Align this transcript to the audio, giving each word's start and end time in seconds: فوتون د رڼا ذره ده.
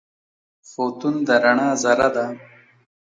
فوتون 0.69 1.15
د 1.27 1.29
رڼا 1.43 1.69
ذره 1.83 2.07
ده. 2.15 2.25